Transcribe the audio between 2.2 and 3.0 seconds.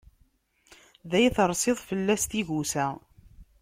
tigusa.